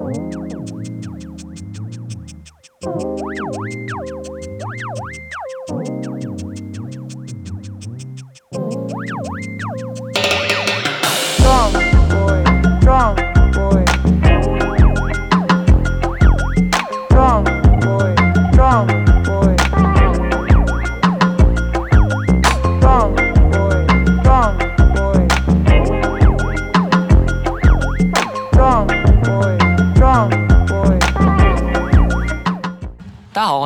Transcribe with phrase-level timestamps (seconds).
[0.00, 0.51] Música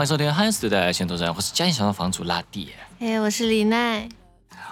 [0.07, 4.09] 迎收听汉斯对待前途站，我是家庭小套房主拉蒂哎，我是李奈。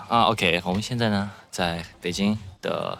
[0.06, 0.26] 啊。
[0.26, 2.96] OK，我们现在呢在北京的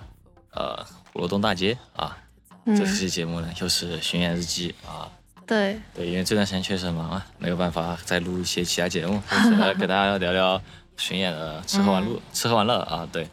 [0.50, 2.18] 呃鼓楼东大街啊。
[2.64, 5.08] 嗯这期节目呢又是巡演日记啊。
[5.46, 10.60] 对，对，因为这段时间确实很忙啊，没有办法再录一些其他节目，所 以来给大家聊聊
[10.96, 13.08] 巡演的吃喝玩乐、吃喝玩乐啊。
[13.12, 13.28] 对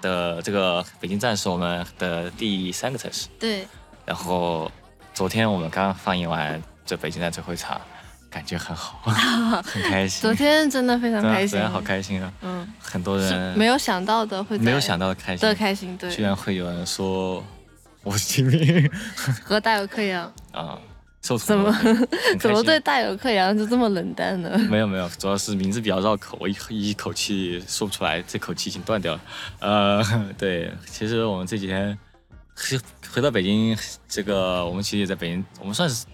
[0.00, 3.28] 的，这个北京站是我们的第三个城市。
[3.38, 3.68] 对，
[4.06, 4.72] 然后
[5.12, 7.78] 昨天我们刚放映完这北京站最后一场，
[8.30, 9.00] 感觉很好，
[9.62, 10.22] 很开心。
[10.22, 12.32] 昨天真的非常开心，昨天好开心啊！
[12.42, 17.44] 嗯，很多人没有想到的会没有想到的开心的开心，对居，然会有人说
[18.04, 18.88] 我是金明
[19.42, 20.78] 和大有克洋，啊，
[21.22, 21.76] 受怎么
[22.38, 24.56] 怎么对大有克洋就这么冷淡呢？
[24.70, 29.20] 没有没有，主要是名字比较绕口，我一一口气说不出来，这口气已经断掉了。
[29.58, 30.04] 呃，
[30.38, 31.98] 对，其实我们这几天
[32.54, 32.80] 回
[33.12, 33.76] 回到北京，
[34.08, 36.06] 这个我们其实也在北京，我们算是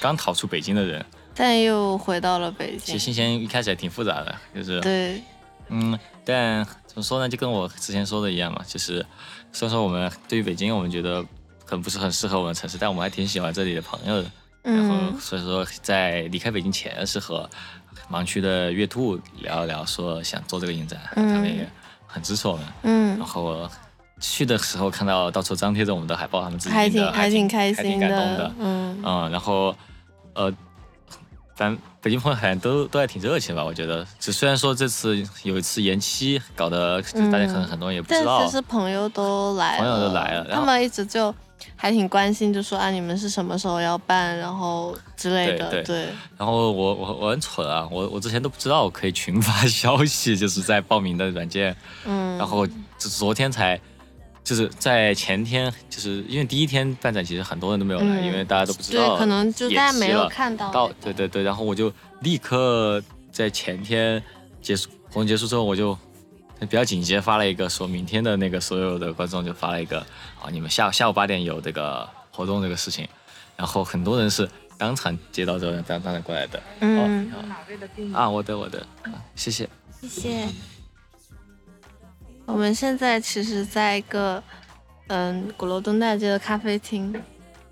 [0.00, 1.04] 刚逃出北京的人。
[1.38, 5.22] 但又回到了北京，其实心情一开始还挺复杂的，就是对，
[5.68, 9.06] 嗯，但怎么说呢，就跟我之前说的一样嘛，就是
[9.52, 11.22] 虽然说我们对于北京，我们觉得
[11.64, 14.28] 可能不是很适合我们城市，但我们还挺喜欢这里的朋友的。
[14.64, 17.48] 然后嗯，所以说在离开北京前是和
[18.10, 21.66] 盲区的月兔聊一聊，说想做这个影展，嗯他们也
[22.06, 22.64] 很支持我们。
[22.82, 23.70] 嗯然，后
[24.20, 28.54] 去的时候看到到处张贴着我们的海报，他们自己的还挺还挺开还挺心感动的。
[28.58, 29.74] 嗯，嗯，然后
[30.34, 30.52] 呃，
[31.58, 34.06] 咱北京朋友好像都都还挺热情吧，我觉得。
[34.20, 37.02] 只虽然说这次有一次延期，搞得
[37.32, 38.46] 大家可能很多人也不知道但道。
[38.46, 41.34] 其实朋友都来了，朋友都来了他们一直就
[41.74, 52.64] 还挺关心，就说啊你们是什么时候要办，然后之类的，对对对，然后我我我很蠢啊，我我之前都不知道我可以群发 消息，就是在报名的软件，嗯，然后
[52.98, 53.80] 昨天才。
[54.48, 64.22] 就是在前天，就是因为第一天办展，其实很多人都没有来，嗯因为大家都不知道对，可能就大家没有看到到对对对，然后我就立刻在前天
[64.62, 65.94] 结束活动结束之后，我就
[66.60, 70.00] 比较紧接发了一个说明天的那个所有的观众就发了一个
[70.40, 73.06] 啊，你们下下午八点有这个活动这个事情，
[73.54, 74.48] 然后很多人是
[74.78, 76.58] 当场接到之后当当场过来的。
[76.80, 79.68] 嗯，哦、啊，我的我的，啊谢谢。
[80.00, 80.48] 谢谢。
[82.48, 84.42] 我们现在其实在一个
[85.08, 87.14] 嗯鼓楼东大街的咖啡厅，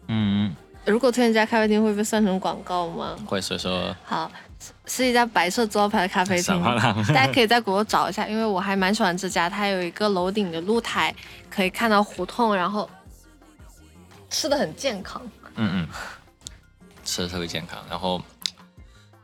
[0.09, 0.55] 嗯，
[0.85, 3.17] 如果推荐这家咖啡厅会被算成广告吗？
[3.27, 6.63] 会所以说好，是是一家白色招牌的咖啡厅？
[7.09, 11.15] 大家可以在鼓楼找一下，因为我还蛮喜欢这家，它有一个楼顶的露台，
[11.49, 12.89] 可以看到胡同，然后
[14.29, 15.23] 吃的很健康。
[15.55, 15.89] 嗯嗯，
[17.03, 17.83] 吃的特别健康。
[17.89, 18.21] 然后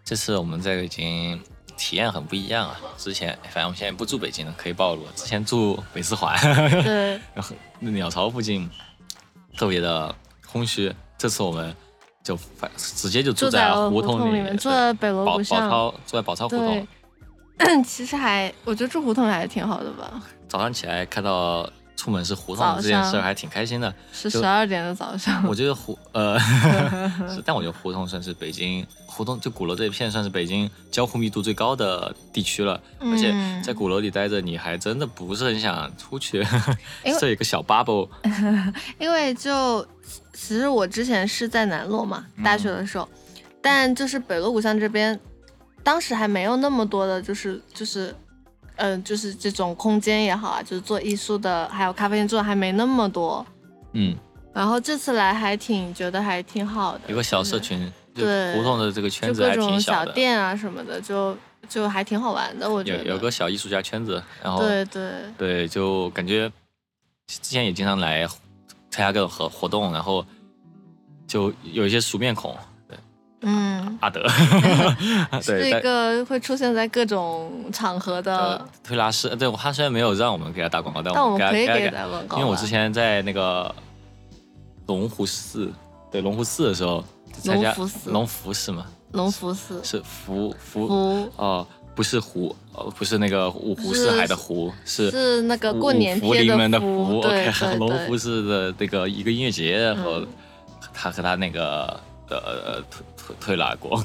[0.03, 1.39] 这次我们在北京
[1.83, 2.81] 体验很不一样啊。
[2.97, 5.11] 之前反正我们现在不住北京了，可以暴露了。
[5.17, 6.39] 之前住北四环，
[6.85, 8.71] 对， 然后鸟巢附近
[9.59, 10.15] 特别的
[10.47, 10.95] 空虚。
[11.19, 11.75] 这次我们
[12.23, 15.69] 就反直接就住在胡同里面，住在北锣宝宝鼓巷。
[15.69, 16.87] 超住在宝超胡同。，
[17.85, 23.95] 其实还我觉得住胡同还挺好的吧，早上起来看到出门是胡同这件事儿还挺开心的。
[24.13, 25.45] 是十二点的早上。
[25.47, 26.39] 我觉得胡呃，
[27.29, 36.39] 是，但我觉得胡同算是北京胡同就鼓楼这一片算是北京交互密度最高的地区了，而且嗯在鼓楼里待着，你还真的不是很想出去，
[37.05, 38.09] 因为 设一个小 bubble，
[38.99, 39.87] 因为就
[40.33, 43.09] 其实我之前是在南锣嘛，嗯大学的时候，
[43.61, 45.19] 但就是北锣鼓巷这边，
[45.85, 48.15] 当时还没有那么多的，就是就是，
[48.83, 53.47] 嗯、就是这种空间也好啊，就是做艺术的，还有咖啡店做的还没那么多。
[53.93, 54.17] 嗯，
[54.53, 61.37] 然后这次来还挺觉得还挺好的，有个小社群，就对胡同的这个圈子还各种小店啊什么的，就
[61.69, 63.05] 就还挺好玩的，我觉得。
[63.05, 66.51] 有有个小艺术家圈子，然后对对，对，就感觉
[67.29, 68.27] 之前也经常来
[68.91, 70.27] 参加各种活活动，然后
[71.29, 72.59] 就有一些熟面孔，对，
[73.43, 74.27] 嗯，阿德，
[75.43, 83.75] 是，一个会出现在各种场合的呃，推拉师，对他虽然没有让我们给他打广告，但但我们可以给给他打广告啊，因为我之前在那个
[84.87, 85.71] 龙湖寺，
[86.11, 87.05] 对龙湖寺的时候
[87.43, 100.23] 参加龙福寺龙福寺嘛，龙福寺是福福福哦，不是湖，哦，不是那个五湖四海的湖，是是那个过年贴的福，福对龙湖寺的那个一个音乐节，然后
[100.95, 102.01] 他和他那个
[102.31, 102.81] 呃
[103.27, 104.03] 推推推拿过，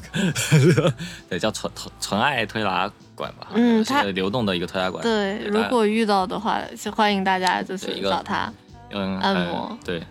[1.28, 5.02] 对，叫纯纯纯爱推拉馆吧，是嗯他个流动的一个推拉馆。
[5.02, 8.52] 对，如果遇到的话，就欢迎大家就是找他。
[8.90, 10.02] 嗯，按很摩对，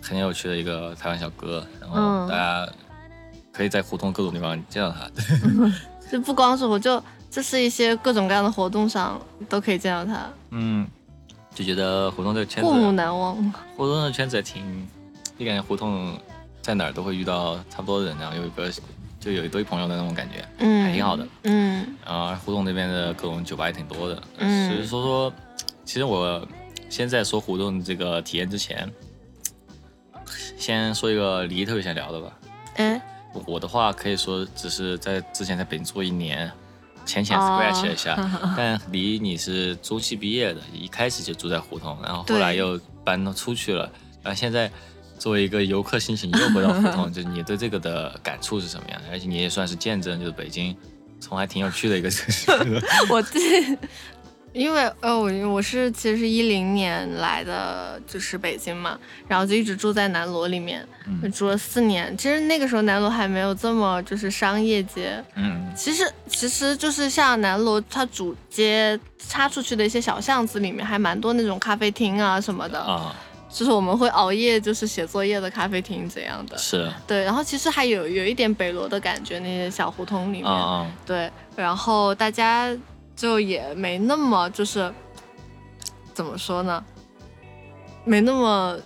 [0.00, 2.72] 很有趣的一个台湾小哥，然后嗯大家
[3.52, 5.08] 可以在胡同各种地方见到他。
[5.14, 5.72] 对
[6.12, 10.86] 就不光是我就就是一些各种各样的活动上都可以见到他，嗯，
[11.54, 13.36] 就觉得胡同这个圈子过目，难忘。
[13.76, 14.88] 胡同的圈子也挺，
[15.38, 16.16] 就感觉胡同
[16.62, 18.70] 在哪儿都会遇到差不多的人，然后有一个
[19.18, 21.26] 就有一堆朋友的那种感觉，嗯，还挺好的。
[21.42, 21.96] 嗯。
[22.06, 24.70] 然后胡同那边的各种酒吧也挺多的，嗯。
[24.70, 25.32] 只是说说，
[25.84, 26.46] 其实我
[26.88, 28.90] 现在说胡同这个体验之前，
[30.56, 32.38] 先说一个离特别想聊的吧。
[32.76, 33.00] 嗯，
[33.46, 36.50] 我的话可以说只是在之前在北京住一年，
[37.04, 37.58] 浅浅哦。
[37.60, 38.16] scratch 了一下，
[38.56, 43.90] 但离你是中戏毕业的，一开始就住在胡同，然后后来又搬到出去了，
[44.22, 44.70] 然后现在
[45.20, 49.08] 作为一个游客心情 又回到胡同，就是你对这个的感触是什么样的？
[49.10, 50.74] 而且你也算是见证，就是北京
[51.20, 52.50] 从还挺有趣的一个城市。
[53.10, 53.38] 我记，
[54.54, 60.84] 因为呃，我我是其实是一零年来的，就是北京嘛，然后就一直住在南锣里面，
[61.22, 62.16] 就住了四年。
[62.16, 73.14] 其实那个时候南锣还没有这么就是商业街，嗯其实其实就是像南锣它主街插出去的一些小巷子里面，还蛮多那种咖啡厅啊什么的，啊，
[73.52, 76.56] 就是我们会熬夜就是写作业的咖啡厅这样的。
[76.56, 80.92] 是对，然后其实还有有一点北罗的感觉，那些小胡同里面。
[81.04, 82.70] 对，然后大家
[83.16, 84.92] 就也没那么就是
[86.14, 86.82] 怎么说呢，
[88.04, 88.78] 没那么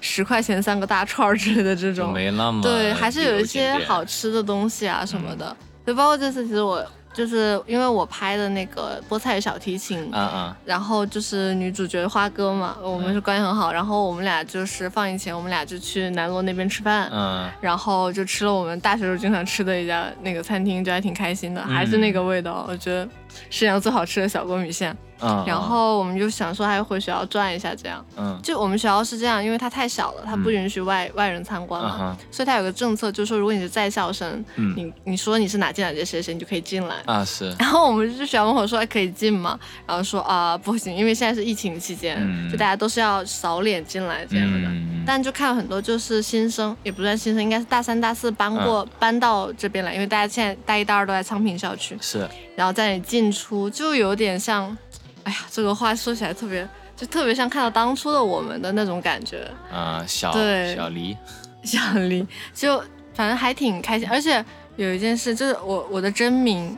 [0.00, 5.56] 十块钱三个大串儿之类的这种，没那么对，还是有一些好吃的东西啊什么的。
[5.86, 10.54] 就包括这次，其实我就是因为我拍的那个菠菜小提琴，嗯嗯。
[10.64, 17.50] 然后就是女主角花哥嘛，我们是关系很好，然后我们俩就是放映前，我们俩就去南锣那边吃饭，嗯。
[17.60, 23.04] 然后就吃了我们大学时候经常吃的一家那个餐厅，就还挺开心的，还是那个味道，我觉得
[23.50, 24.96] 世界上最好吃的小锅米线。
[25.22, 28.04] 嗯，然后我们就想说，还回学校转一下，这样。
[28.16, 28.38] 嗯。
[28.42, 34.74] 就我们学校是这样，因为它太小了，它不允许外、外人参观嘛，嗯所以它有个政策，就是说如果你是在校生，嗯。
[34.76, 36.96] 你你说你是哪届哪届谁谁，你就可以进来。
[37.06, 37.54] 啊是。
[37.58, 39.58] 然后我们就去学校门口说，哎，可以进吗？
[39.86, 42.50] 然后说啊、不行，因为现在是疫情期间，嗯。
[42.50, 44.68] 就大家都是要扫脸进来这样的。
[44.68, 48.88] 嗯但就看了很多就是新生，也不算新生，应该是大三、大四搬过、嗯。
[49.00, 52.24] 搬到这边来，因为大家现在大一、大二都在昌平校区，是。
[52.54, 54.78] 然后在那里进出，就有点像，
[55.24, 56.66] 哎呀，这个话说起来特别，
[56.96, 59.48] 就特别像看到当初的我们的那种感觉。
[59.72, 61.16] 啊小对小黎
[61.62, 62.82] 小黎就
[63.14, 64.44] 反正还挺开心，而且
[64.76, 66.76] 有一件事就是我我的真名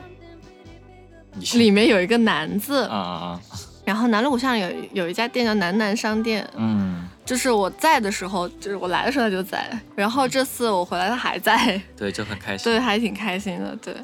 [1.53, 3.41] 里面有一个南字，啊啊啊
[3.83, 13.95] 然后南锣鼓巷有有一家店叫南南商店，嗯就是我在的时候，就是我来的时候他就在，然后这次我回来他还在，对就很开 心对，还挺开心的，对，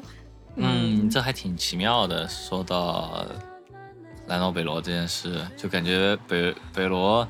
[0.56, 2.26] 嗯，这还挺奇妙的。
[2.28, 3.24] 说到
[4.32, 7.28] 南锣北锣这件事，就感觉北北锣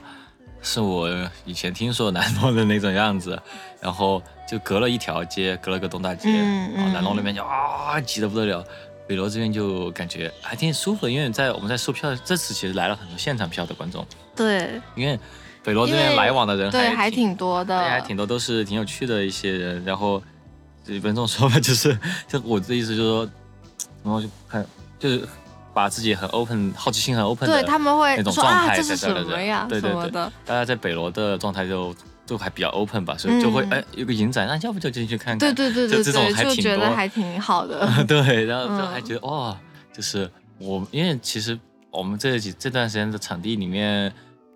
[0.62, 1.10] 是我
[1.44, 3.36] 以前听说南锣的那种样子，
[3.80, 8.64] 然后就隔了一条街，隔了个东大街，嗯然后南锣嗯那边就啊挤得不得了。
[9.08, 14.06] 北锣这边就感觉还挺舒服的，因为在我们在售票，这次其实来了很多现场票的观众，
[14.36, 14.80] 对。
[14.94, 15.18] 因为
[15.64, 20.22] 北锣这边来往的人对，还还挺多的，还挺多都是挺有趣的一些人，然后
[20.84, 23.30] 就不能这么说吧，就是 就我的意思就是说，
[24.04, 24.64] 然后就很
[25.00, 25.28] 就是
[25.74, 31.94] 把自己很 open，好奇心很 open 的对他们会那种说啊，状态这是什在这的人么呀，对对对什么的，大家在北罗的状态就
[32.26, 33.70] 就还比较 open 吧，所以就会嗯。
[33.72, 39.56] 哎有个影展，那要不就进去看看，对对对对就这种对，就还挺多觉得还挺好的， 对，然后还觉得哇、
[39.92, 41.58] 就是我因为其实
[41.90, 44.12] 我们这几这段时间的场地里面，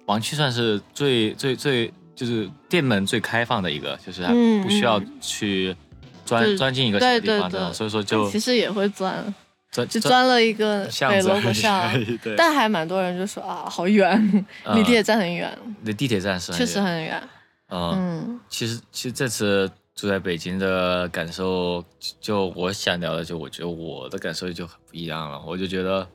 [0.06, 4.23] 王区算是最最最就是店门最开放的一个，就是
[4.62, 5.12] 不需要嗯。
[5.20, 5.76] 去
[6.25, 7.70] 就是钻钻进一个小对地方这种，对。
[7.70, 9.35] 对所以说就其实也会钻，
[9.76, 11.92] 钻就钻了一个巷子北锣鼓巷，
[12.37, 17.23] 但还蛮多人就说啊，好远， 离嗯地铁站很远，离地铁站是很确实很远，
[17.68, 18.40] 嗯，嗯。
[18.49, 25.42] 其实其实这次住在北京的感受，就就我想聊的，就我觉得我的感受就很不一样了。
[25.47, 26.06] 我就觉得，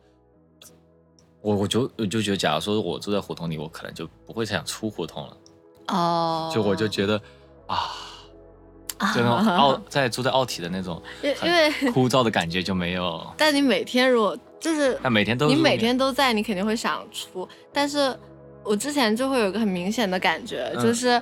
[1.42, 5.38] 我我就我就觉得，假如说我住在胡同里，我可能就不会想出胡同了。
[5.88, 7.20] 哦，就我就觉得
[7.68, 7.92] 啊，
[9.14, 13.26] 就那种奥在住在奥体的那种因因为， 枯燥的感觉就没有。
[13.38, 17.48] 但你每天如果就是但每天都你每天都在，你肯定会想出。
[17.74, 18.16] 但是
[18.64, 21.22] 我之前就会有一个很明显的感觉，嗯就是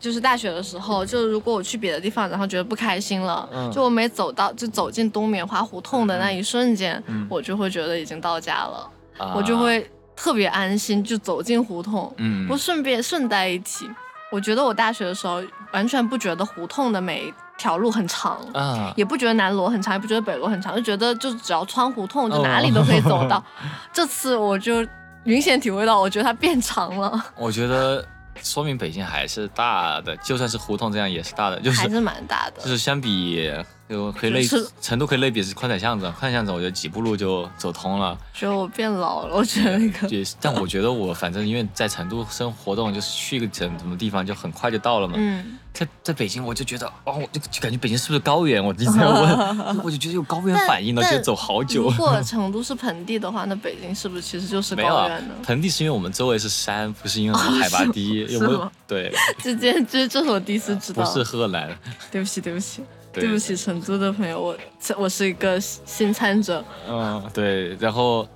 [0.00, 12.12] 就是大学的时候，就如果我去别的地方，然后觉得不开心了，嗯就我每走到就走进冬棉花胡同的那一瞬间，嗯我就会觉得已经到家了，啊我就会特别安心，就走进胡同。
[12.18, 13.86] 嗯不顺便顺带一提，
[14.34, 15.40] 我觉得我大学的时候
[15.72, 23.40] 完全不觉得胡同的每一条路很长，啊，也不觉得南锣很长，也不觉得北锣很长，就觉得就只要穿胡同，就哦哪里都可以走到。
[23.94, 24.84] 这次我就
[25.22, 28.04] 明显体会到，我觉得它变长了，我觉得
[28.42, 32.60] 说明北京还是大的，就算是胡同这样也是大的，就是还是蛮大的。
[32.60, 33.52] 就是相比
[33.88, 38.16] 就可以类就是成都可以类比是宽窄巷子，宽窄巷子我觉得几步路就走通了。
[38.32, 40.08] 觉得我变老了，我觉得那个
[40.40, 45.14] 但我觉得我反正因为在成都生活动，就是去一个什什么地方就很快就到了嘛。
[45.18, 48.64] 嗯，在在北京我就觉得哦，我就就感觉北京是不是高原？
[48.64, 51.96] 我一直在问， 我就觉得有高原反应了，但就走好久如。
[51.98, 58.70] 果 成都是盆地的话，那北京是不是其实就是没有啊高原呢？，盆地是因为我们周围是山，不是因为我们海拔低，有没有？
[58.88, 59.12] 对，
[59.42, 61.04] 这件这这是我第一次知道。
[61.04, 61.68] 不是贺兰，
[62.10, 62.82] 对不起，对不起，
[63.14, 64.56] 对对不起，成都的朋友，我
[64.98, 66.62] 我是一个新参者。
[66.88, 68.28] 嗯，对，然后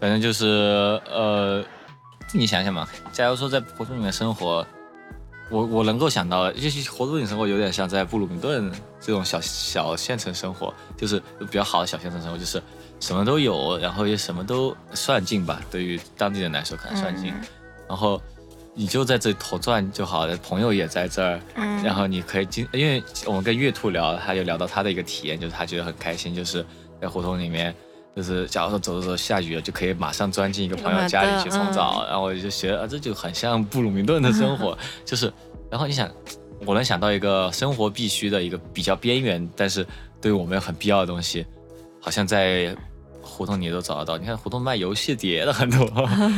[0.00, 1.62] 反正就是呃，
[2.32, 4.66] 你想想嘛，假如说在胡同里面生活，
[5.50, 12.62] 我我能够想到，就是胡同里生活有点像在布鲁明顿这种小小县城生活，就是比较好的小县城生活，就是
[13.00, 17.42] 什么都有，然后也什么都算近吧，对于当地人来说可能算近，嗯。
[17.86, 18.20] 然后
[18.74, 26.64] 你就在这里头转就好了，朋友也在这儿，嗯然后你可以经，因为我们跟月兔聊，他就聊到他的一个体验，就是他觉得很开心，就是
[27.00, 27.74] 在胡同里面，
[28.16, 35.32] 就是假如说走着走着下雨了，就可以马上钻进一个朋友家里去冲澡，然后我就觉得啊，这就很像布鲁明顿的生活，就是，
[35.70, 36.10] 然后你想，
[36.66, 39.86] 我能想到一个生活必须的一个比较边缘，但是
[40.20, 41.46] 对我们很必要的东西，
[42.00, 42.74] 好像在
[43.20, 44.16] 胡同里都找得到。
[44.18, 45.86] 你看胡同卖游戏碟的很多，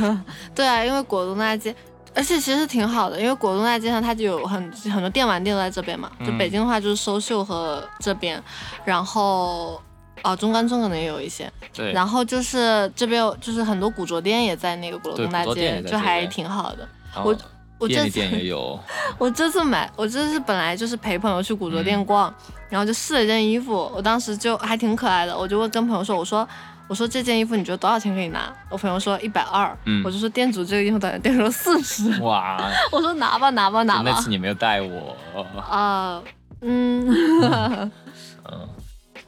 [0.54, 1.74] 对啊，因为果冻大街，
[2.16, 6.10] 而且其实挺好的，因为果冻大街上它就有很很多电玩店都在这边嘛。
[6.20, 8.42] 就嗯北京的话就是收秀和这边，
[8.86, 9.78] 然后
[10.22, 16.88] 哦中关村可能也有一些，对，然后就是这边有就是很多古着店也在那个果对冻大街，就还挺好的。
[17.22, 17.36] 我
[17.78, 18.80] 我这次也有，
[19.18, 22.34] 我这次买，我这次本来就是陪朋友去古着店嗯逛，
[22.70, 26.48] 然后就试了一件衣服，我当时就还挺可爱的，我就问跟朋友说，我说
[26.88, 28.52] 我说这件衣服你觉得多少钱可以拿？
[28.70, 31.20] 我朋友说一百二，嗯我就说店主这个衣服多少钱？
[31.22, 32.58] 店主说四十，哇，
[32.92, 35.16] 我说拿吧拿吧拿吧那次，你没有带我，
[35.68, 36.22] 啊、
[36.60, 37.90] 嗯嗯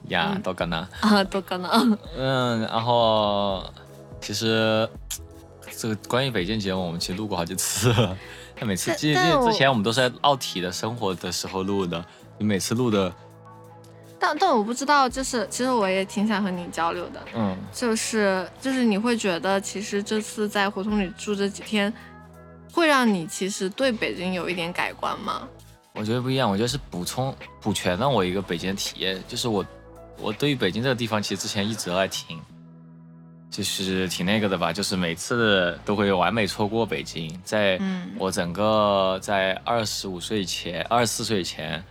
[0.08, 0.88] 呀，多干呐。
[1.00, 3.64] 啊都可能，嗯，然后
[4.20, 4.88] 其实
[5.76, 8.16] 这个关于北京节目，我们其实录过好几次了。
[8.60, 12.04] 但每次记记之前我们都是在奥体的生活的时候录的，
[12.38, 13.12] 你每次录的，
[14.18, 21.92] 但但我不知道，就是其实我也挺想和你交流的，嗯，就是就是你会觉得其实这次在胡同里住这几天，
[22.72, 25.48] 会让你其实对北京有一点改观吗？
[25.94, 29.64] 我觉得不一样，我觉得是补充补全了我一个北京的体验，就是我
[30.18, 32.38] 我对于北京这个地方，其实之前一直还挺。
[33.50, 37.34] 就是挺那个的吧，就是每次都会完美错过北京。
[37.42, 41.82] 在嗯我整个在二十五岁前，二十四岁以前，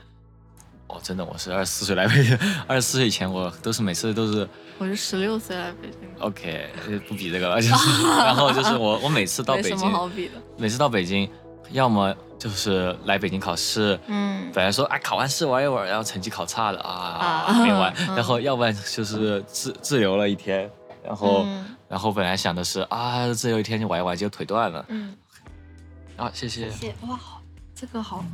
[0.88, 6.26] 哦，真的我是二十四岁来北京，二十四岁以前我都是每次都是我是十六岁来北京的。
[6.26, 10.34] OK，呃不比这个了，就是然后就是我我每次到北京，好比的。
[10.58, 11.30] 每次到北京，
[11.72, 20.70] 要么就是来北京考试，嗯本来说哎考完试玩一玩，然后成绩考差了啊啊没玩，嗯然后要不然就是自自由了一天，
[21.04, 25.16] 然后、嗯然后本来想的是啊自由一天就玩一玩，结果腿断了嗯，
[26.18, 26.70] 啊谢谢。
[26.70, 27.42] 谢谢哇，好
[27.74, 28.26] 这个好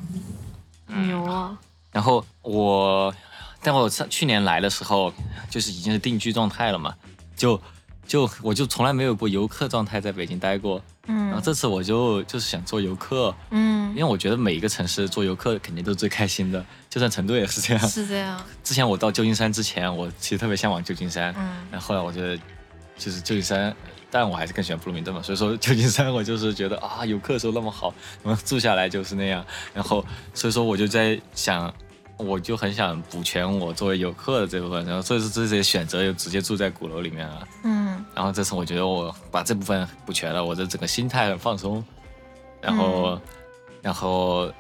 [0.88, 1.55] 嗯牛啊！
[1.93, 3.13] 然后我，
[3.62, 5.13] 但我上去年来的时候，
[5.50, 6.93] 就是已经是定居状态了嘛，
[7.38, 7.57] 就
[8.05, 17.88] 就我就从来没有过游客状态在北京待过，嗯然后嗯这次我就就是想做游客，嗯因嗯，为我觉得每一个城市做游客肯定都是最开心的， 就算成都也是这样。
[17.88, 18.43] 是这样。
[18.63, 22.35] 之前我到旧金山之前，我其实特别向往旧金山，嗯然后后来我觉得
[22.97, 23.73] 就是旧金山。
[24.13, 27.91] 但我还是更喜欢布鲁明顿嘛，所以说 旧金山我就是觉得啊，游客的时候那么好，
[28.24, 29.43] 然后住下来就是那样，
[29.74, 30.05] 然后
[30.36, 31.74] 所以说我就在想，
[32.17, 37.48] 我就很想补全我作为游客的这部分，然后所以说这些选择就直接住在鼓楼里面了。
[37.63, 38.05] 嗯。
[38.13, 41.84] 然后这次我觉得我把这部分补全了，我的整个心态很放松，
[42.62, 43.20] 然后，
[43.82, 44.53] 然后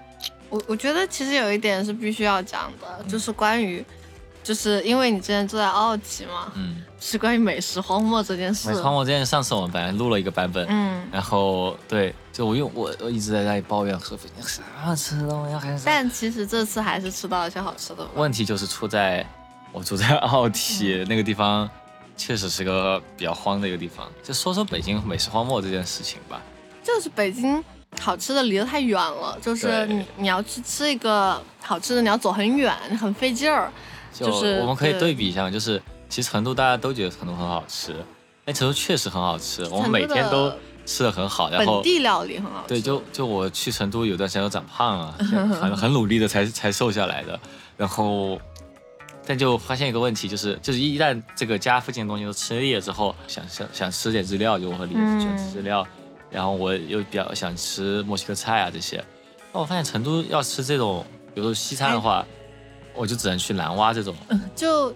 [0.49, 3.85] 我我觉得其实有一点是必须要讲的，就是关于，
[4.43, 8.75] 就是因为你之前住在奥体嘛，嗯，是关于美食荒漠这件事美。
[8.75, 18.05] 食荒漠这件事上次我们本来录了一个版本，嗯，然后对，就我用我我一直在那里抱怨说啥吃的我要还是，但其实这次还是吃到了一些好吃的。
[18.15, 19.25] 问题就是出在
[19.71, 21.69] 我住在奥体那个地方，
[22.17, 24.05] 确实是个比较荒的一个地方。
[24.21, 26.41] 就说说北京美食荒漠这件事情吧，
[26.83, 27.63] 就是北京
[27.97, 33.71] 好吃的离得太远了，就是你你要去吃一个好吃的，你要走很远，很费劲儿。
[34.13, 37.95] 就就是我们可以对对比一下，就是其实成都大家都觉得成都很好吃，
[38.45, 40.51] 哎，成都确实很好吃，我们每天都
[40.85, 42.67] 吃的很好，然后本地料理很好吃。
[42.69, 45.11] 对，就就我去成都有段时间都长胖了，
[45.59, 47.39] 很很努力的才才瘦下来的，
[47.75, 48.39] 然后。
[49.25, 55.87] 但就发现一个问题，就是就是一旦这个家附近的东西都吃腻了之后，想想想吃点日料，就我和李子喜欢吃日料，
[56.29, 59.01] 然后我又比较想吃墨西哥菜啊这些。
[59.53, 62.25] 那我发现成都要吃这种，比如说西餐的话，
[62.95, 64.15] 我就只能去南蛙这种
[64.55, 64.93] 就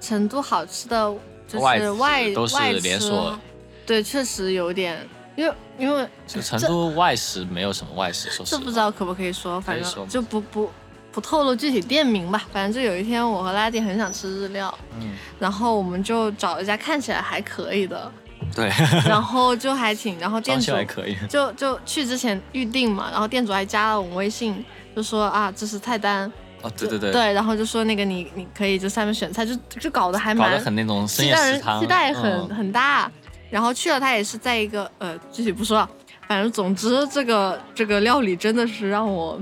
[0.00, 1.14] 成都好吃的
[1.46, 3.38] 就是外外都是外吃连锁，
[3.86, 8.64] 对，确实有点，因为因为就成都外食没有什么外食，说实这话。
[8.64, 10.70] 不知道可不可以说，反正就不不
[11.12, 12.44] 不透露具体店名吧。
[12.52, 18.10] 反正就有一天我和拉蒂很想吃日料，嗯，然后我们就找了一家看起来还可以的，
[18.54, 18.72] 对，
[19.06, 21.16] 然后就还挺，然后店主还可以。
[21.28, 24.64] 就就去之前预定嘛，然后店主还加了我们微信，
[24.96, 32.48] 就说啊这是菜单，哦，对对对，对，然后就说那个你你可以就下面选菜，就就搞得还搞蛮得很那种深期待人夜食堂，期待很、嗯。
[32.54, 33.10] 很大。
[33.50, 35.90] 然后去了，他也是在一个呃具体不说了，
[36.26, 39.38] 反正总之这个这个料理真的是让我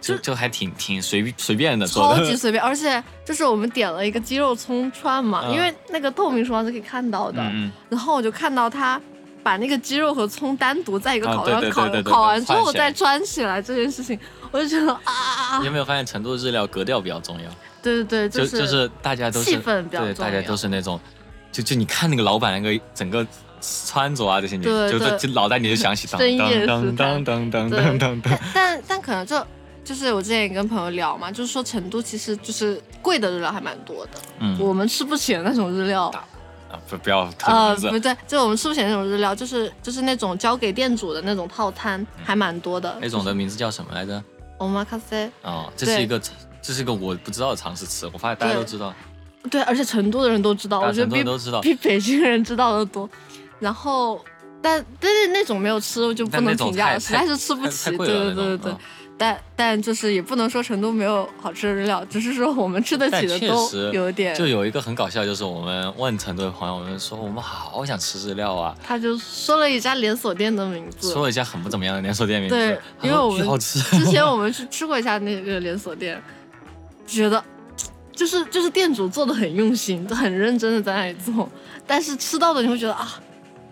[0.00, 5.54] 就就还挺挺随随便的超级随便，而且就是我们点了一个鸡肉葱串嘛，嗯。
[5.54, 7.72] 因为那个透明厨房是可以看到的，嗯。
[7.88, 9.00] 然后我就看到他。
[9.44, 14.18] 把那个鸡肉和葱单独在一个啊烤箱烤、对对对对对烤完之后再穿起来这件事情，
[14.50, 17.50] 我就觉得啊你，，有没有发现成都的日料格调比较重要？
[17.82, 20.98] 对对对，就是就是大家都是气氛比较对，重大家都是那种，
[21.52, 23.24] 就就你看那个老板那个整个
[23.86, 29.46] 穿着啊这些，你就就就脑袋你就想起当 深夜当食当堂当当当当当，但但可能就
[29.84, 36.10] 就是我之前也跟朋友聊嘛，就是说成都其实就是贵的日料还蛮多的，嗯我们吃不起的那种日料。
[36.74, 42.96] 啊不不要特呃，名字，不对，就我们吃不那种日料，就是就是那种交给店主的那种套餐，还蛮多的。
[43.00, 44.22] 那种的名字叫什么来着
[44.58, 46.20] ？omakase，哦，这是一个
[46.60, 48.92] 这是一个我不知道的常识词，我发现大家都知道，
[49.50, 51.60] 对，而且成都的人都知道，我觉得比都知道。
[51.60, 53.08] 比北京人知道的多。
[53.60, 54.22] 然后，
[54.60, 57.90] 但但是那种没有吃就不能评价了，实在是吃不起。
[57.96, 58.78] 对对对对对嗯。
[59.16, 64.34] 但但就是也不能说成都没有好吃的日料，只是说我们吃得起的都实有点。
[64.34, 71.12] 就有一个很搞笑，就是我们问成都的朋友，我们说我们好想吃日料啊，他就说了一家连锁店的名字。
[71.12, 76.20] 说了一家很不怎么样的连锁店名字，对因为 我们巨好吃，之前我们去吃过一下那个连锁店，
[77.06, 77.42] 觉得
[78.12, 81.48] 就是就是店主做的很用心，很认真的在那里做，
[81.86, 83.20] 但是吃到的你会觉得啊，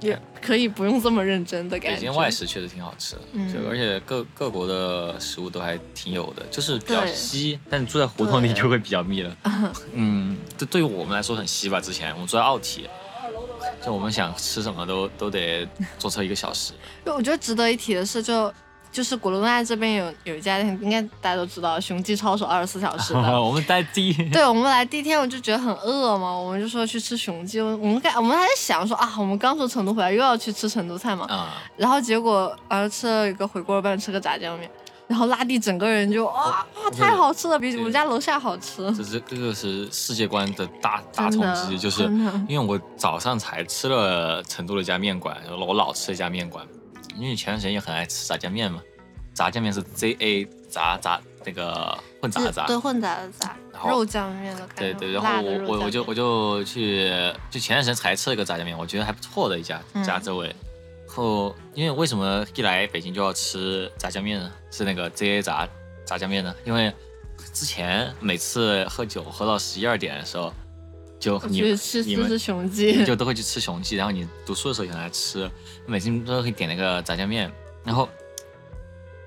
[0.02, 1.96] 也可以不用这么认真的感觉。
[1.96, 9.36] 北京外食确实挺好吃的，嗯就而且各各国的食物都还挺有的，就是比较稀，但你住在胡同里就会比较密了。
[9.94, 11.80] 嗯，这对于我们来说很稀吧。
[11.80, 12.88] 之前我们住在奥体，
[13.84, 15.66] 就我们想吃什么都都得
[15.98, 16.72] 坐车一个小时。
[17.06, 18.52] 就我觉得值得一提的是就。
[18.92, 23.20] 就是鼓楼东岸这边有有一家店，应该大家都知道，雄鸡抄手二十四小时的。
[23.40, 27.58] 我们待第一， 对我们来第一天我就觉得很饿嘛，我们就说去吃雄鸡。
[27.60, 34.70] 我们刚我们还在想说啊，我们刚从成都回来又要去吃成都菜嘛，啊，然后结果呃吃了一个回锅肉拌，吃个炸酱面，
[35.08, 38.84] 然后拉蒂整个人就啊啊太好吃了，比我们家楼下好吃。
[38.94, 42.02] 这是这个是世界观的大大冲击，就是
[42.46, 46.66] 因为我早上才吃了成都的一家面馆，我老吃一家面馆，
[47.16, 48.82] 因为前段时间也很爱吃炸酱面嘛，
[49.34, 57.10] 炸酱面是 Z A 炸炸那个混杂的炸，对混杂的炸然后肉酱面的感觉，对对，然后我我我就我就去，
[57.50, 60.54] 就前段时间才吃了一个炸酱面，我觉得还不错的一家嗯家周围。
[61.08, 64.50] 后因为为什么一来北京就要吃炸酱面呢？
[64.70, 65.68] 是那个 ZA 炸
[66.06, 66.54] 炸酱面呢？
[66.64, 66.90] 因为
[67.52, 70.52] 之前每次喝酒喝到十一二点的时候，
[71.22, 75.48] 就我你去吃你们雄你记，就都会去吃雄鸡，然后你读书的时候也很爱吃，
[75.86, 77.48] 每次都会点那个炸酱面，
[77.84, 78.08] 然后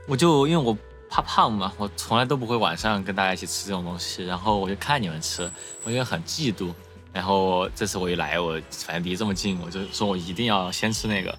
[0.05, 0.77] 我就因为我
[1.09, 5.49] 怕胖嘛，我从来都不会晚上跟大家一起吃这种东西，然后我就看你们吃，
[5.85, 6.73] 我就很嫉妒，
[7.13, 11.29] 然后这次我一来，我反正离这么近，我就说我一定要先吃那个。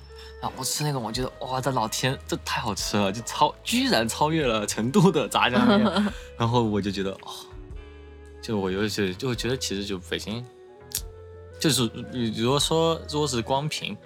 [0.40, 5.80] 然后我吃那个，我觉得哇，这老天，这太好吃了，就超居然超越了成都的炸酱面。
[6.38, 7.32] 然后我就觉得哦，
[8.46, 10.44] 就我有些就觉得其实就北京，
[11.58, 11.90] 就是
[12.36, 13.96] 如果说如果是光凭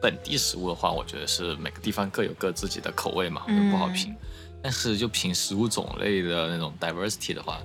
[0.00, 4.14] 本地食物的话，我觉得是每个地方各有各自己的口味嘛，就不好评。
[4.62, 7.60] 但是就凭食物种类的那种 diversity 的话，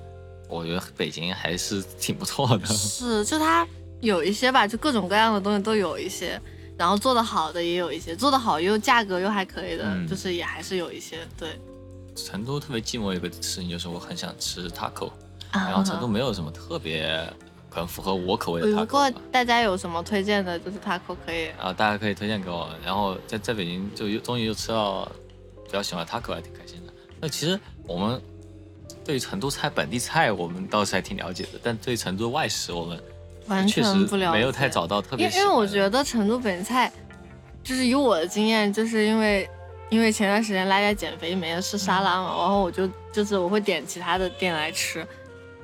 [0.49, 2.65] 我觉得北京还是挺不错的。
[2.73, 3.67] 是就它
[4.01, 6.41] 有一些吧，就各种各样的东西都有一些，
[6.77, 11.49] 然后做的好的也有一些，做的好又价格又还可以的，嗯就是也还是有一些对。
[12.15, 15.11] 成都特别寂寞一个事情就是我很想吃 taco，
[15.55, 17.07] 然然后成都没有什么特别
[17.69, 19.11] 可能符合我口味的如 taco 果。
[19.31, 21.47] 大家有什么推荐的，就是 taco 可以。
[21.59, 22.69] 啊，大家可以推荐给我。
[22.83, 25.05] 然后在在北京就又终于又吃到
[25.63, 26.93] 比较喜欢的 taco，还挺开心的。
[27.19, 28.21] 那其实我们
[29.03, 33.01] 对于成都菜本地菜，我们倒是还挺了解的，但对成都外食，我们
[33.47, 36.91] 完全不了解，没有太找到特别因为因为我觉得成都本地菜
[37.63, 39.49] 就是以我的经验，就是因为
[39.89, 45.05] 因为前段时间拉家减肥，每天吃沙拉嘛，然后我就就是我会点其他的店来吃，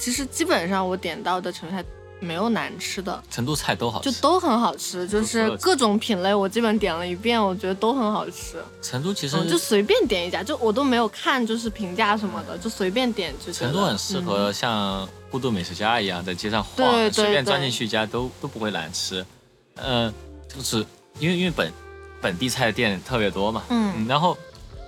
[0.02, 1.86] 其实基本上我点到的成都菜
[2.20, 4.12] 没有难吃的，成都菜都好吃。
[4.12, 8.58] 就都很好吃，就是各种品类我基本点了一遍，我觉得都很好吃。
[8.82, 13.54] 成都其实嗯，就随便点一家，就我都没有看就是评价什么的，就随便点就。
[13.54, 19.24] 成都很适嗯合像孤独美食家一样在街上对晃，对对随便钻进去一家都都不会难吃。
[19.76, 20.12] 嗯，
[20.48, 20.84] 就是
[21.20, 21.72] 因为因为本
[22.20, 24.36] 本地菜店特别多嘛，嗯然后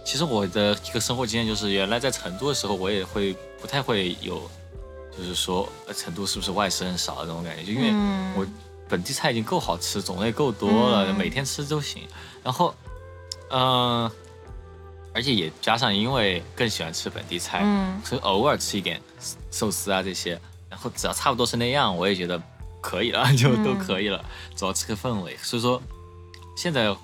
[0.03, 4.41] 其实我的一个生活经验就是，原来在成都的时候，我也会不太会有，
[5.17, 8.33] 就是说呃成都是不是外食很少的那种感觉，就因为嗯。
[8.35, 8.45] 我
[8.89, 11.15] 本地菜已经够好吃，种类够多了，嗯。
[11.15, 12.03] 每天吃都行。
[12.43, 12.73] 然后，
[13.49, 14.11] 嗯、
[15.13, 17.99] 而且也加上因为更喜欢吃本地菜，嗯。
[18.03, 19.01] 所以偶尔吃一点
[19.49, 22.41] 寿司啊这些，然后只要差不多是那样，我也觉得
[22.81, 24.23] 可以了， 就都可以了，
[24.55, 25.35] 主要吃个氛围。
[25.37, 25.81] 所以说，
[26.55, 26.95] 现在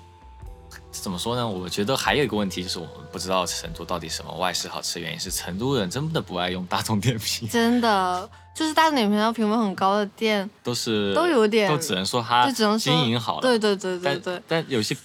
[0.90, 1.46] 怎么说呢？
[1.46, 14.42] 我觉得还有一个问题就是我们不知道成都到底什么外食好吃，原因是成都人真的不爱用大众点评， 真的就是大众点评上评分很高的店，都是都有点都只能说它经营好了，对对对对但对。
[14.48, 14.96] 但有些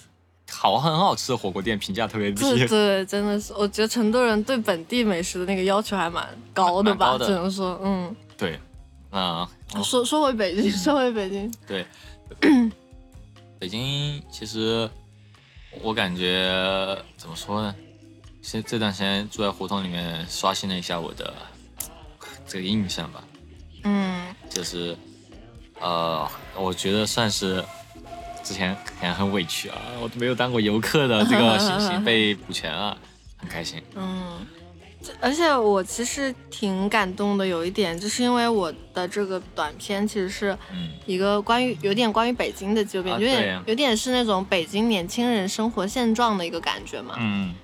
[0.50, 8.14] 好很好吃的火锅店评价特别低，对对，真的是，我觉得成都人对本地美食的那个要求还蛮高的吧，的只能说，嗯。
[8.36, 8.58] 对，
[9.10, 9.48] 啊、
[9.82, 11.86] 说说回北京，说回北京，对，
[13.58, 14.88] 北京其实
[15.82, 17.74] 我感觉怎么说呢？
[18.42, 21.34] 其实这段时间住在胡同里面，刷新了一下我的
[22.46, 23.24] 这个印象吧，
[23.82, 24.96] 嗯就是
[25.80, 27.64] 呃，我觉得算是
[28.44, 32.96] 之前可能很委屈啊，我都没有当过游客的这个信息 被补全了，
[33.36, 33.82] 很开心。
[33.96, 34.55] 嗯，这
[35.20, 47.14] 而且我其实挺感动的，有一点就是因为我的这个短片其实是嗯一个关于有点关于北京的纪录片，有点有点是那种北京年轻人生活现状的一个感觉嘛。
[47.18, 47.54] 嗯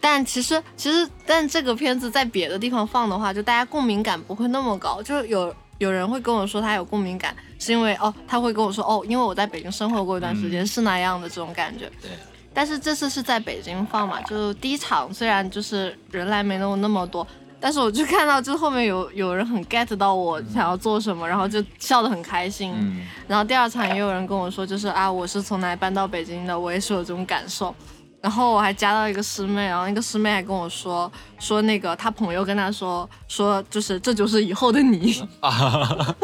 [0.00, 5.54] 但其实其实但这个片子在别的地方放的话，就大家共鸣感不会那么高，就是有。
[5.78, 11.84] 有人会跟我说他有共鸣感，是因为哦，他会跟我说哦，因为我在北京生活过一段时间，嗯是那样的这种感觉。
[12.00, 12.10] 对，
[12.56, 17.26] 但是这次是在北京放嘛，就第一场虽然就是人来没有那么多，
[17.60, 22.72] 但是我就看到就后面有有人很 get 到我想要做什么，然后就笑得很开心。
[22.78, 27.74] 嗯然后第二场也有人跟我说，就是啊，我是从哪里搬到北京的，我也是有这种感受。
[28.22, 36.16] 然后我还加到一个师妹，然后那个师妹还跟我说说那个她朋友跟她说说就是这就是以后的你， 啊，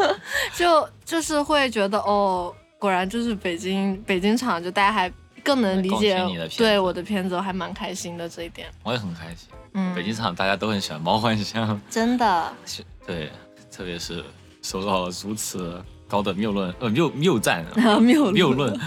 [0.55, 5.09] 就就是会觉得哦，果然就是北京北京场，就大家还
[5.43, 8.67] 更能理解你的对我的片子，我还蛮开心的这一点。
[8.83, 9.49] 我也很开心。
[9.73, 11.79] 嗯，北京场大家都很喜欢 猫幻象。
[11.89, 13.31] 真的，是对，
[13.71, 14.23] 特别是
[14.61, 17.65] 收到了如此高的谬论，呃，谬谬赞，
[18.01, 18.79] 谬论谬论，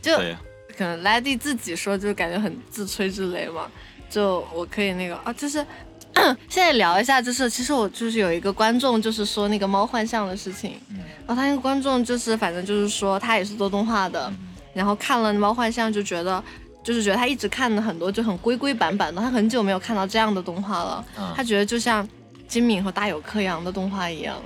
[0.00, 0.36] 就对，
[0.76, 3.70] 可能莱蒂自己说，就感觉很自吹自擂嘛。
[4.08, 5.64] 就我可以那个啊，就是
[6.48, 10.78] 现在聊一下，就是其实我就是有一个观众，就是说那个猫幻象的事情。
[10.90, 14.38] 嗯然后他那个观众就是反正就是说他也是做动画的，嗯
[14.74, 16.42] 然后看了猫幻象就觉得。
[16.84, 21.04] 就是觉得他一直看的很多就很规规板板的，他很久没有看到这样的动画了。
[21.16, 22.04] 嗯他觉得就像
[22.48, 24.36] 金敏和大有克洋的动画一样，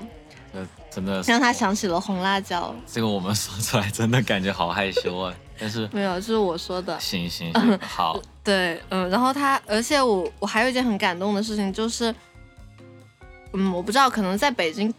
[0.52, 2.76] 这真的是让他想起了红辣椒。
[2.86, 7.00] 这个我们说出来真的感觉好害羞啊， 但是没有，这是我说的。
[7.00, 12.14] 行行行，好， 对，嗯，然后他，而且我我还有一件很感动的事情，就是，
[13.54, 14.92] 嗯，我不知道，可能在北京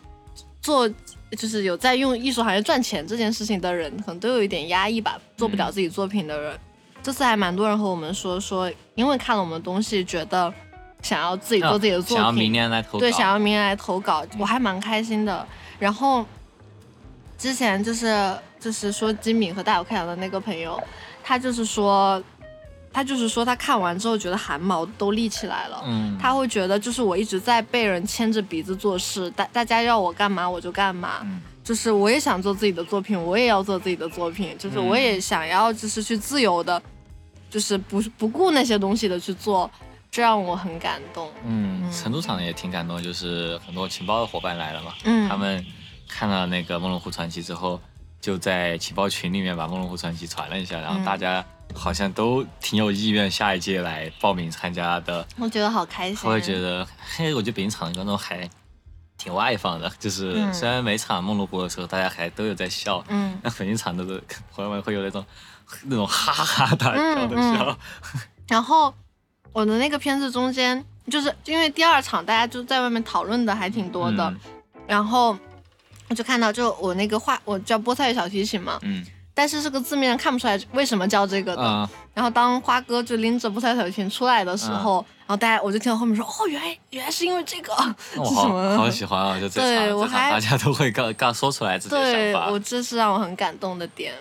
[0.59, 0.89] 做，
[1.31, 6.57] 就是有在用艺术行业赚钱这件事情的人，可能都有一点压抑吧，做不了自己作品的人。
[7.03, 10.53] 这次还蛮多人和我们说说，因为看了我们的东西，觉得
[11.01, 15.45] 想要自己做自己的作品，想要明年来投稿，对，想要明年来投稿，我还蛮开心的。
[15.79, 16.25] 然后
[17.37, 20.81] 之前就是就是说金敏和大有克洋的那个朋友，
[21.23, 22.21] 他就是说，
[22.97, 25.83] 他就是说他看完之后觉得汗毛都立起来了。
[25.85, 36.81] 嗯，他会觉得就是我一直在被人牵着鼻子做事，大大家要我干嘛我就干嘛，嗯就是我也想做自己的作品，我也要做自己的作品，就是我也想要就是去自由的，
[37.51, 39.69] 就是不不顾那些东西的去做，
[40.09, 41.29] 这让我很感动。
[41.45, 45.63] 嗯，成都场也挺感动，就是很多情报的伙伴来了嘛，嗯他们
[46.09, 47.79] 看了那个《梦龙湖传奇》之后，
[48.19, 56.19] 就在情报群里面把《梦龙湖传奇》传了一下，然后嗯大家好像都挺有意愿下一届来报名参加的，我觉得好开心。
[56.23, 58.49] 我会觉得，嘿，我觉得北京场的观众还
[59.17, 60.53] 挺外放的，就是嗯。
[60.53, 64.03] 虽然每场梦露播的时候大家还都有在笑，嗯，那北京场的
[64.53, 65.25] 朋友们会有那种
[65.83, 67.77] 那种哈哈大笑的嗯笑，
[68.47, 68.93] 然后
[69.53, 74.39] 我的那个片子中间，就是因为第二场大家就在外面讨论的还挺多的，嗯。
[74.87, 75.37] 然后
[76.07, 79.05] 我就看到，就我那个画，我叫菠菜小提琴嘛，嗯
[79.37, 81.61] 但是这个字面上看不出来为什么叫这个的。
[81.61, 87.71] 嗯，然后当花哥就拎着菠菜小裙出来的时候，然后大家我就听到后面说，哦，原来原来是因为这个，
[88.15, 88.75] 我是什么？
[88.75, 89.39] 好喜欢啊！
[89.39, 92.49] 就这对场，我还大家都会告告说出来自己的想法。
[92.49, 94.11] 我这是让我很感动的点。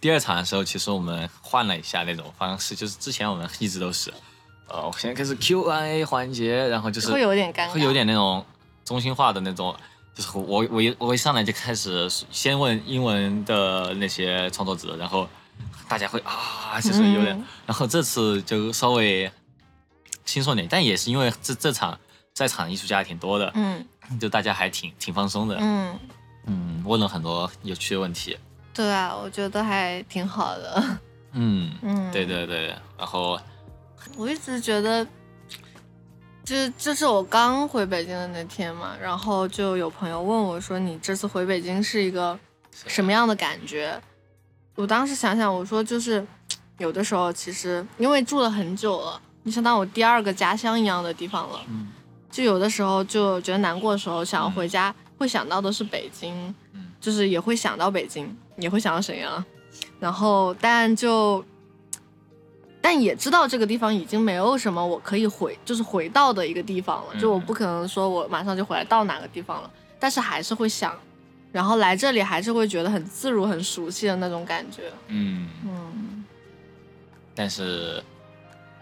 [0.00, 4.10] 第二场的时候，其实我们换了一下那种方式，就是之前我们一直都是，
[4.66, 8.42] 呃，我现在开始 Q&A 环节，然后就是会有点尴尬，会有点那种
[8.82, 9.76] 中心化的那种，
[10.14, 15.28] 就是我我一我一上来就开始先问英文的那些创作者，然后
[15.88, 17.44] 大家会啊，就是有点，嗯。
[17.66, 19.30] 然后这次就稍微
[20.24, 21.98] 轻松点，但也是因为这这场
[22.34, 23.84] 在场艺术家也挺多的，嗯。
[24.20, 25.98] 就大家还挺挺放松的，嗯，
[26.44, 28.36] 嗯，问了很多有趣的问题，
[28.74, 30.98] 对啊，我觉得还挺好的。
[31.32, 33.40] 嗯， 嗯，对对对，然后
[34.16, 35.06] 我一直觉得，
[36.44, 42.38] 就是就是我刚回北京的那天嘛，然后就有朋友问我说：“你这次回北京是一个
[42.86, 44.00] 什么样的感觉？”
[44.74, 46.26] 我当时想想，我说就是
[46.78, 51.88] 有的时候其实因为住了很久了，你相当我第二个家乡一样的地方了，嗯
[52.30, 59.44] 就有的时候就觉得难过的时候，想要回家，会想到的是北京，嗯就是也会想到北京，也会想到沈阳，
[60.00, 61.44] 然后但就，
[62.82, 67.40] 但也知道这个地方已经没有什么我可以回，就是回到的一个地方了，就我嗯。
[67.46, 70.94] 不可能说我马上就回来到哪个地方了，但是还是会想，
[71.52, 76.24] 然后来这里还是会觉得很自如、很熟悉的那种感觉，嗯，嗯，
[77.34, 78.02] 但是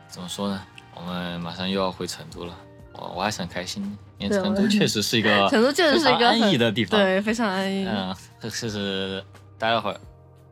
[0.08, 0.62] 怎么说呢？
[0.94, 2.56] 我们马上又要回成都了，
[2.94, 9.22] 我我还是很开心，因为 成都确实是一个成都确实是一个安逸的地方。，对，非常安逸，嗯，这是
[9.58, 10.00] 待会儿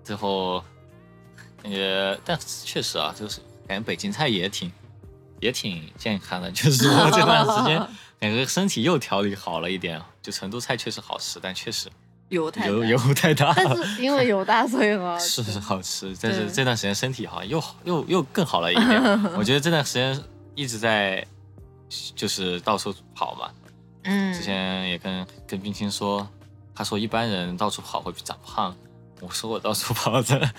[0.05, 0.63] 最后
[1.63, 4.71] 感觉，但确实啊，就是感觉北京菜也挺
[5.41, 7.79] 也挺健康的， 就是我这段时间
[8.21, 10.01] 感觉身体又调理好了一点。
[10.21, 11.89] 就成都菜确实好吃，但确实
[12.29, 13.87] 油油油太大但了。
[13.87, 15.53] 是因为油大， 所以很好是吃。
[15.53, 19.23] 是好吃，但是这段时间身体好像又好又又更好了一点。
[19.35, 20.23] 我觉得这段时间
[20.55, 21.27] 一直在
[22.15, 23.49] 就是到处跑嘛。
[24.03, 26.29] 嗯，之前也跟跟冰清说，
[26.75, 28.77] 他说一般人到处跑会长胖，
[29.21, 30.51] 我说我到处跑的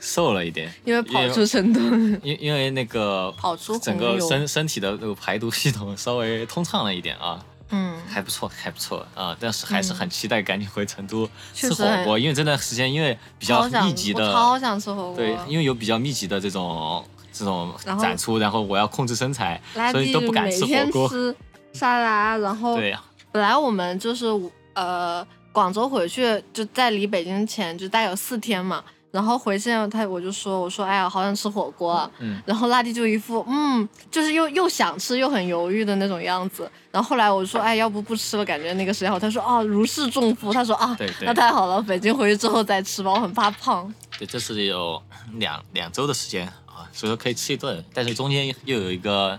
[0.00, 1.80] 瘦了一点， 因为跑出成都，
[2.22, 15.16] 因因为那个跑出整个身身体的那个排毒系统稍微通畅了一点啊，嗯，还不错，还不错啊，但是还是很期待赶紧回成都吃火锅，因为这段时间因为比较密集的，我超想吃火锅。
[15.16, 19.60] 对，因为有比较密集的这种这种展出，然后我要控制身材，
[19.92, 21.08] 所以都不敢吃火锅。
[21.08, 21.34] 吃
[21.72, 22.90] 沙拉，然后对。
[22.90, 24.26] 呀，本来我们就是
[24.74, 43.92] 呃广州回去就在离北京前就大概有四天嘛，然后回去他我就说我说哎呀好想吃火锅啊，嗯，然后拉弟就一副嗯就是又又想吃又很犹豫的那种样子，然后后来我说哎要不不吃了，感觉那个时间好，他说啊如释重负，他说啊对对那太好了，北京回去之后再吃吧，我很怕胖。
[44.18, 45.02] 对，这是有
[45.34, 49.38] 两两周的时间啊，所以说可以吃一顿，但是中间又有一个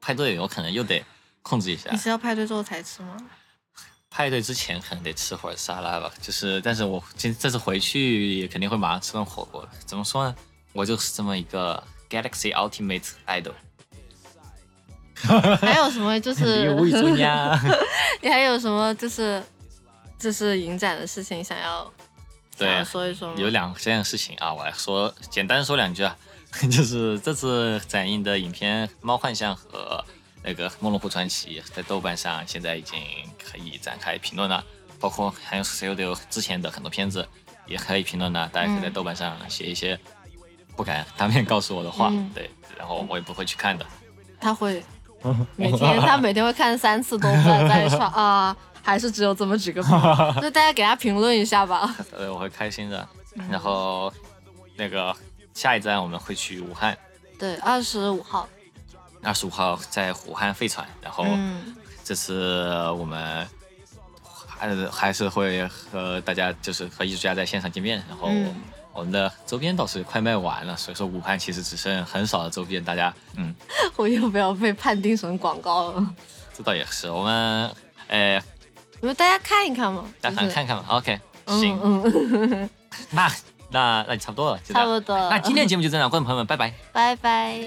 [0.00, 1.02] 派对，我可能又得
[1.42, 1.96] 控制一下你。
[1.96, 3.16] 是要派对之后才吃吗？
[4.10, 9.68] 派对之前可能得吃会儿沙拉吧，就是，但是我今这次回去也肯定会马上吃顿火锅了。
[9.86, 10.34] 怎么说呢？
[10.72, 13.52] 我就是这么一个 Galaxy Ultimate Idol，
[15.60, 17.60] 还有什么就是礼物一尊呀。
[18.20, 19.42] 你还有什么就是
[20.18, 21.82] 就是影展的事情想要
[22.56, 23.34] 想对要说一说吗？
[23.38, 26.16] 有两件事情啊，我来说，简单说两句啊，
[26.70, 30.04] 就是这次展映的影片《猫幻象》和
[30.42, 32.98] 那个《梦龙湖传奇》在豆瓣上现在已经
[33.42, 34.64] 可以展开评论了，
[34.98, 37.26] 包括还有 Studio 之前的很多片子
[37.66, 39.98] 也可以评论了，大家可以在嗯豆瓣上写一些
[40.76, 43.84] 不敢当面告诉我的话，嗯对，然后我也不会去看的。
[44.40, 44.82] 他会
[45.56, 51.94] 每天他每天会看三次豆瓣，在说啊，还是只有这么几个评论， 那大家给他评论一下吧。
[52.16, 53.06] 呃，我会开心的。
[53.36, 54.12] 嗯然后
[54.76, 55.14] 那个
[55.54, 56.96] 下一站我们会去武汉，
[57.38, 58.48] 对，二十五号，
[59.22, 61.24] 二十五号在武汉飞船，然后。
[61.26, 63.46] 嗯，这次我们
[64.34, 68.54] 还是还是会和大家就是和艺术家在现场见面，然后嗯。
[68.92, 73.54] 我们的周边倒是快卖完了，所以说武汉其实只剩很少的周边，大家嗯，
[73.94, 76.14] 我又不要被判定成广告了，
[76.52, 77.72] 这倒也是我们
[78.08, 78.42] 呃
[79.00, 82.02] 你们大家看一看嘛，大就是家看看嘛，OK，行，嗯
[82.50, 82.70] 嗯，
[83.10, 83.32] 那
[83.70, 85.16] 那那就差不多了差不多。
[85.30, 86.72] 那今天的节目就这样观众朋友们拜拜。
[86.92, 87.64] 拜拜。